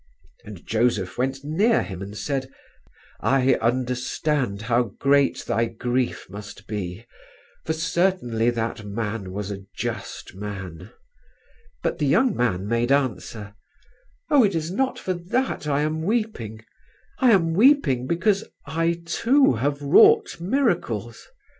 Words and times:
And 0.43 0.65
Joseph 0.65 1.19
went 1.19 1.43
near 1.43 1.83
him 1.83 2.01
and 2.01 2.17
said, 2.17 2.49
'I 3.19 3.53
understand 3.61 4.63
how 4.63 4.95
great 4.97 5.45
thy 5.45 5.65
grief 5.65 6.27
must 6.27 6.65
be, 6.65 7.05
for 7.65 7.73
certainly 7.73 8.49
that 8.49 8.83
Man 8.83 9.31
was 9.31 9.51
a 9.51 9.63
just 9.75 10.33
Man.' 10.33 10.89
But 11.83 11.99
the 11.99 12.07
young 12.07 12.35
man 12.35 12.65
made 12.67 12.91
answer, 12.91 13.53
'Oh, 14.31 14.43
it 14.43 14.55
is 14.55 14.71
not 14.71 14.97
for 14.97 15.13
that 15.13 15.67
I 15.67 15.83
am 15.83 16.01
weeping. 16.01 16.65
I 17.19 17.29
am 17.29 17.53
weeping 17.53 18.07
because 18.07 18.43
I 18.65 19.03
too 19.05 19.53
have 19.53 19.83
wrought 19.83 20.37
miracles. 20.41 21.27